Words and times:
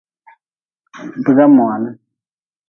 Biga 1.23 1.45
moan. 1.55 1.83